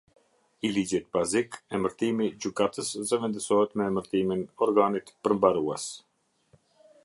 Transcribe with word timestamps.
I 0.67 0.69
ligjit 0.77 1.03
bazik 1.17 1.57
emërtimi 1.79 2.29
“Gjykatës” 2.45 2.89
zëvendësohet 3.11 3.77
me 3.81 3.87
emërtimin 3.93 4.43
”organit 4.69 5.15
përmbarues”. 5.29 5.89